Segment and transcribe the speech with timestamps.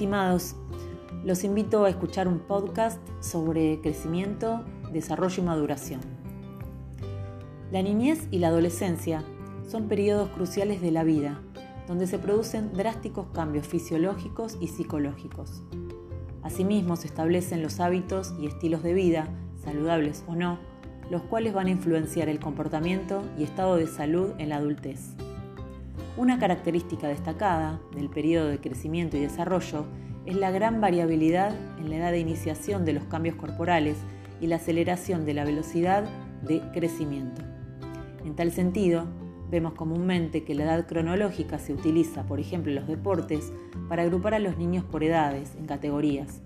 [0.00, 0.54] estimados,
[1.26, 4.64] los invito a escuchar un podcast sobre crecimiento,
[4.94, 6.00] desarrollo y maduración.
[7.70, 9.22] La niñez y la adolescencia
[9.68, 11.42] son periodos cruciales de la vida,
[11.86, 15.62] donde se producen drásticos cambios fisiológicos y psicológicos.
[16.42, 19.28] Asimismo, se establecen los hábitos y estilos de vida,
[19.62, 20.58] saludables o no,
[21.10, 25.14] los cuales van a influenciar el comportamiento y estado de salud en la adultez.
[26.16, 29.86] Una característica destacada del periodo de crecimiento y desarrollo
[30.26, 33.96] es la gran variabilidad en la edad de iniciación de los cambios corporales
[34.40, 36.04] y la aceleración de la velocidad
[36.42, 37.42] de crecimiento.
[38.24, 39.06] En tal sentido,
[39.50, 43.52] vemos comúnmente que la edad cronológica se utiliza, por ejemplo, en los deportes,
[43.88, 46.42] para agrupar a los niños por edades, en categorías.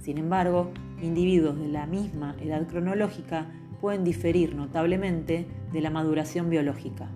[0.00, 0.70] Sin embargo,
[1.02, 3.46] individuos de la misma edad cronológica
[3.80, 7.08] pueden diferir notablemente de la maduración biológica.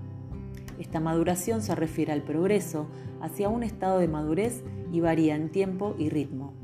[0.82, 2.88] Esta maduración se refiere al progreso
[3.20, 6.54] hacia un estado de madurez y varía en tiempo y ritmo.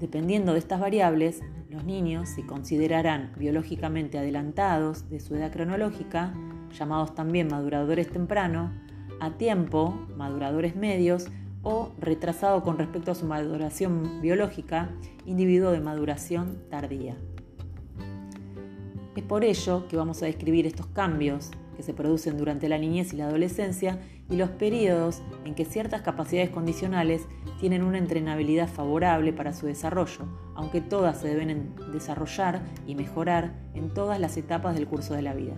[0.00, 6.34] Dependiendo de estas variables, los niños se considerarán biológicamente adelantados de su edad cronológica,
[6.76, 8.72] llamados también maduradores temprano,
[9.20, 11.28] a tiempo, maduradores medios,
[11.62, 14.90] o retrasado con respecto a su maduración biológica,
[15.26, 17.16] individuo de maduración tardía.
[19.14, 23.16] Es por ello que vamos a describir estos cambios se producen durante la niñez y
[23.16, 23.98] la adolescencia
[24.30, 27.26] y los periodos en que ciertas capacidades condicionales
[27.60, 33.92] tienen una entrenabilidad favorable para su desarrollo, aunque todas se deben desarrollar y mejorar en
[33.92, 35.56] todas las etapas del curso de la vida.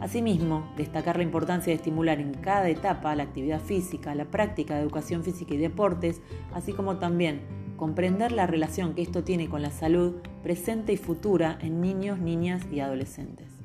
[0.00, 4.82] Asimismo, destacar la importancia de estimular en cada etapa la actividad física, la práctica de
[4.82, 6.20] educación física y deportes,
[6.54, 7.40] así como también
[7.76, 12.62] comprender la relación que esto tiene con la salud presente y futura en niños, niñas
[12.70, 13.57] y adolescentes.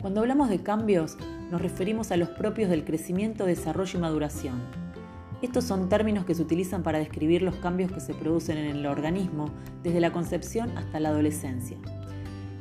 [0.00, 1.18] Cuando hablamos de cambios,
[1.50, 4.62] nos referimos a los propios del crecimiento, desarrollo y maduración.
[5.42, 8.86] Estos son términos que se utilizan para describir los cambios que se producen en el
[8.86, 9.50] organismo
[9.82, 11.76] desde la concepción hasta la adolescencia.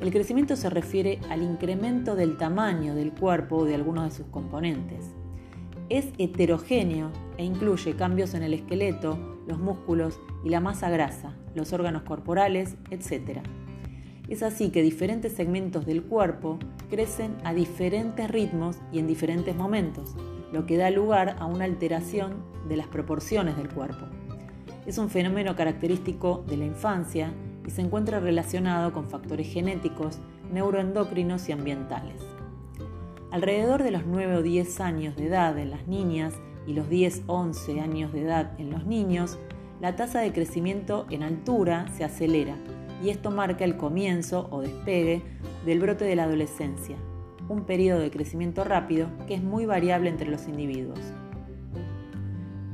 [0.02, 4.26] El crecimiento se refiere al incremento del tamaño del cuerpo o de algunos de sus
[4.28, 5.06] componentes.
[5.88, 11.72] Es heterogéneo e incluye cambios en el esqueleto, los músculos y la masa grasa, los
[11.72, 13.40] órganos corporales, etc.
[14.30, 20.16] Es así que diferentes segmentos del cuerpo crecen a diferentes ritmos y en diferentes momentos,
[20.54, 24.06] lo que da lugar a una alteración de las proporciones del cuerpo.
[24.86, 27.34] Es un fenómeno característico de la infancia
[27.66, 30.20] y se encuentra relacionado con factores genéticos,
[30.54, 32.22] neuroendocrinos y ambientales.
[33.32, 36.36] Alrededor de los 9 o 10 años de edad en las niñas
[36.68, 39.40] y los 10-11 años de edad en los niños,
[39.82, 42.56] la tasa de crecimiento en altura se acelera
[43.04, 45.22] y esto marca el comienzo o despegue
[45.66, 46.98] del brote de la adolescencia,
[47.48, 51.00] un periodo de crecimiento rápido que es muy variable entre los individuos.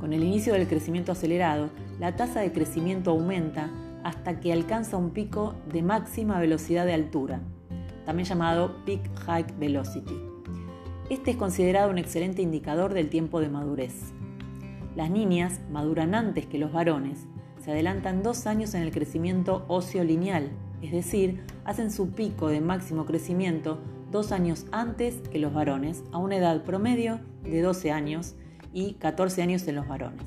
[0.00, 3.70] Con el inicio del crecimiento acelerado, la tasa de crecimiento aumenta
[4.04, 7.40] hasta que alcanza un pico de máxima velocidad de altura,
[8.04, 10.14] también llamado Peak Height Velocity.
[11.10, 14.12] Este es considerado un excelente indicador del tiempo de madurez.
[14.94, 17.26] Las niñas maduran antes que los varones,
[17.66, 20.50] se adelantan dos años en el crecimiento óseo lineal,
[20.82, 23.80] es decir, hacen su pico de máximo crecimiento
[24.12, 28.36] dos años antes que los varones, a una edad promedio de 12 años
[28.72, 30.22] y 14 años en los varones.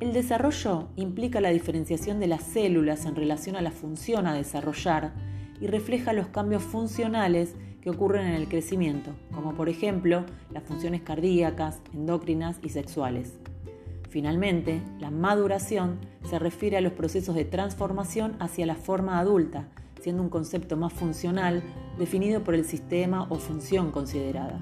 [0.00, 5.12] El desarrollo implica la diferenciación de las células en relación a la función a desarrollar
[5.60, 10.24] y refleja los cambios funcionales que ocurren en el crecimiento, como por ejemplo
[10.54, 13.34] las funciones cardíacas, endocrinas y sexuales.
[14.12, 19.70] Finalmente, la maduración se refiere a los procesos de transformación hacia la forma adulta,
[20.02, 21.62] siendo un concepto más funcional
[21.98, 24.60] definido por el sistema o función considerada.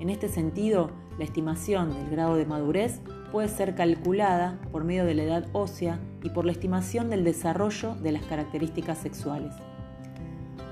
[0.00, 5.14] En este sentido, la estimación del grado de madurez puede ser calculada por medio de
[5.14, 9.54] la edad ósea y por la estimación del desarrollo de las características sexuales.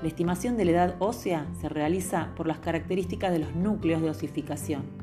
[0.01, 4.09] La estimación de la edad ósea se realiza por las características de los núcleos de
[4.09, 5.02] osificación.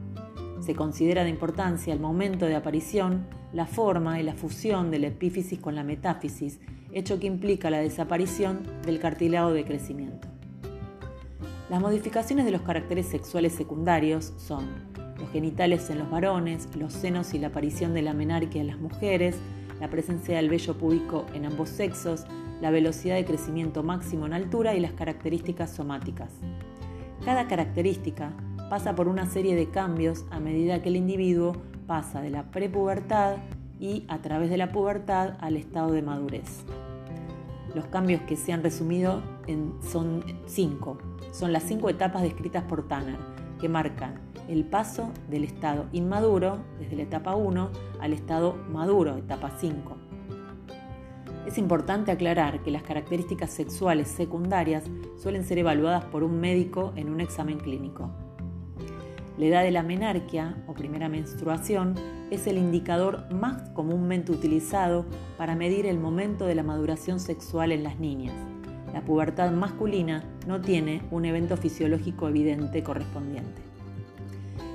[0.61, 5.07] Se considera de importancia el momento de aparición, la forma y la fusión de la
[5.09, 6.61] epífisis con la metáfisis,
[6.93, 10.29] hecho que implica la desaparición del cartílago de crecimiento.
[11.71, 14.67] Las modificaciones de los caracteres sexuales secundarios son
[15.19, 18.79] los genitales en los varones, los senos y la aparición de la menarquia en las
[18.79, 19.37] mujeres,
[19.81, 22.25] la presencia del vello púbico en ambos sexos,
[22.61, 26.31] la velocidad de crecimiento máximo en altura y las características somáticas.
[27.25, 28.33] Cada característica
[28.71, 31.57] pasa por una serie de cambios a medida que el individuo
[31.89, 33.39] pasa de la prepubertad
[33.81, 36.65] y a través de la pubertad al estado de madurez.
[37.75, 39.23] Los cambios que se han resumido
[39.83, 40.99] son cinco.
[41.33, 43.19] Son las cinco etapas descritas por Tanner.
[43.61, 44.15] que marcan
[44.49, 47.71] el paso del estado inmaduro, desde la etapa 1,
[48.01, 49.97] al estado maduro, etapa 5.
[51.47, 54.85] Es importante aclarar que las características sexuales secundarias
[55.19, 58.11] suelen ser evaluadas por un médico en un examen clínico.
[59.41, 61.95] La edad de la menarquia o primera menstruación
[62.31, 65.07] es el indicador más comúnmente utilizado
[65.39, 68.35] para medir el momento de la maduración sexual en las niñas.
[68.93, 73.63] La pubertad masculina no tiene un evento fisiológico evidente correspondiente.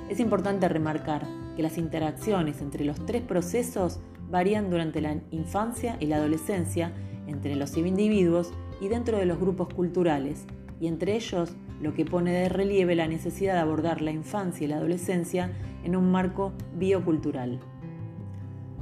[0.08, 1.24] Es importante remarcar
[1.54, 6.92] que las interacciones entre los tres procesos varían durante la infancia y la adolescencia
[7.28, 10.44] entre los individuos y dentro de los grupos culturales,
[10.80, 14.68] y entre ellos lo que pone de relieve la necesidad de abordar la infancia y
[14.68, 15.52] la adolescencia
[15.84, 17.60] en un marco biocultural.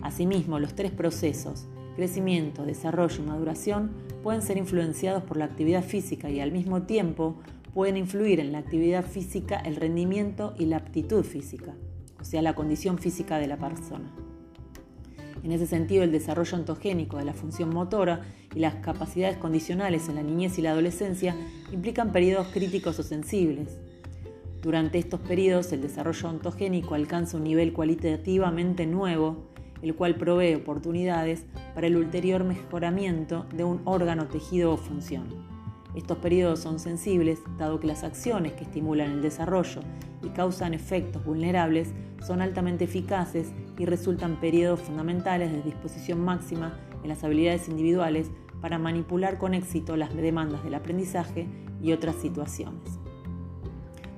[0.03, 3.93] Asimismo, los tres procesos, crecimiento, desarrollo y maduración,
[4.23, 7.37] pueden ser influenciados por la actividad física y al mismo tiempo
[7.73, 11.75] pueden influir en la actividad física el rendimiento y la aptitud física,
[12.21, 14.24] o sea, la condición física de la persona.
[15.45, 18.23] En ese sentido, el desarrollo ontogénico de la función motora
[18.55, 21.37] y las capacidades condicionales en la niñez y la adolescencia
[21.71, 23.79] implican periodos críticos o sensibles.
[24.63, 29.51] Durante estos periodos, el desarrollo ontogénico alcanza un nivel cualitativamente nuevo,
[29.83, 31.45] el cual provee oportunidades
[31.75, 35.27] para el ulterior mejoramiento de un órgano, tejido o función.
[35.95, 39.83] Estos periodos son sensibles, dado que las acciones que estimulan el desarrollo
[40.23, 41.93] y causan efectos vulnerables
[42.27, 48.31] son altamente eficaces y resultan periodos fundamentales de disposición máxima en las habilidades individuales
[48.61, 51.47] para manipular con éxito las demandas del aprendizaje
[51.83, 52.99] y otras situaciones.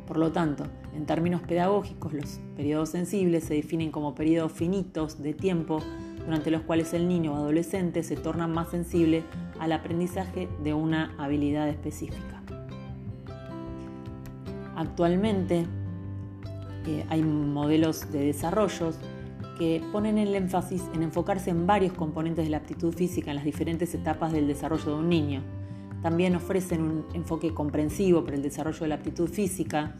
[0.07, 5.35] Por lo tanto, en términos pedagógicos, los periodos sensibles se definen como periodos finitos de
[5.35, 5.81] tiempo
[6.25, 9.25] durante los cuales el niño o adolescente se torna más sensible
[9.59, 12.43] al aprendizaje de una habilidad específica.
[14.77, 15.67] Actualmente
[16.87, 18.99] eh, hay modelos de desarrollos
[19.59, 23.45] que ponen el énfasis en enfocarse en varios componentes de la aptitud física en las
[23.45, 25.43] diferentes etapas del desarrollo de un niño.
[26.03, 29.97] También ofrecen un enfoque comprensivo para el desarrollo de la aptitud física,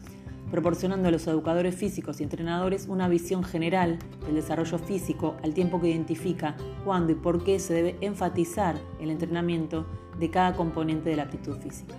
[0.51, 5.81] proporcionando a los educadores físicos y entrenadores una visión general del desarrollo físico al tiempo
[5.81, 6.55] que identifica
[6.85, 9.85] cuándo y por qué se debe enfatizar el entrenamiento
[10.19, 11.95] de cada componente de la aptitud física.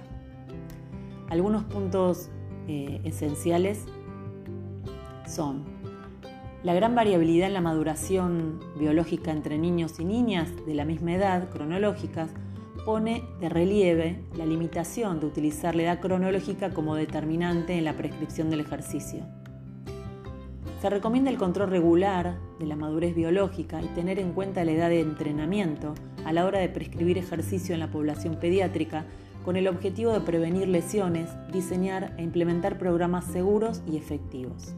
[1.29, 2.31] Algunos puntos
[2.69, 3.85] eh, esenciales
[5.27, 5.78] son
[6.65, 11.51] la gran variabilidad en la maduración biológica entre niños y niñas de la misma edad
[11.51, 12.31] cronológicas
[12.85, 18.51] pone de relieve la limitación de utilizar la edad cronológica como determinante en la prescripción
[18.51, 19.25] del ejercicio.
[20.83, 24.89] Se recomienda el control regular de la madurez biológica y tener en cuenta la edad
[24.89, 25.95] de entrenamiento
[26.25, 29.05] a la hora de prescribir ejercicio en la población pediátrica
[29.45, 34.75] con el objetivo de prevenir lesiones, diseñar e implementar programas seguros y efectivos.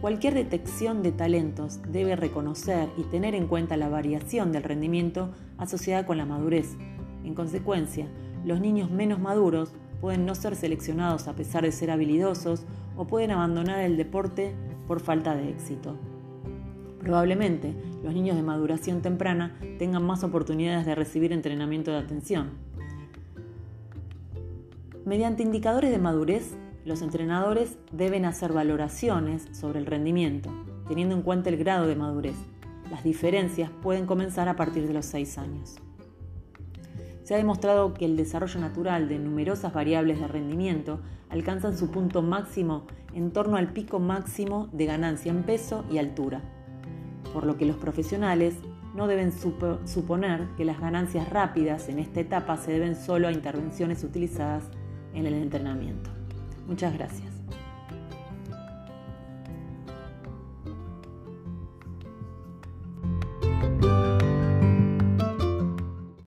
[0.00, 6.06] Cualquier detección de talentos debe reconocer y tener en cuenta la variación del rendimiento asociada
[6.06, 6.74] con la madurez.
[7.22, 8.06] En consecuencia,
[8.42, 12.64] los niños menos maduros pueden no ser seleccionados a pesar de ser habilidosos
[12.96, 14.54] o pueden abandonar el deporte
[14.88, 15.98] por falta de éxito.
[17.00, 22.52] Probablemente los niños de maduración temprana tengan más oportunidades de recibir entrenamiento de atención.
[25.04, 26.54] Mediante indicadores de madurez
[26.84, 30.50] los entrenadores deben hacer valoraciones sobre el rendimiento,
[30.88, 32.36] teniendo en cuenta el grado de madurez.
[32.90, 35.76] Las diferencias pueden comenzar a partir de los 6 años.
[37.22, 42.22] Se ha demostrado que el desarrollo natural de numerosas variables de rendimiento alcanzan su punto
[42.22, 46.40] máximo en torno al pico máximo de ganancia en peso y altura,
[47.32, 48.56] por lo que los profesionales
[48.96, 54.02] no deben suponer que las ganancias rápidas en esta etapa se deben solo a intervenciones
[54.02, 54.64] utilizadas
[55.14, 56.10] en el entrenamiento.
[56.70, 57.39] Muchas gracias.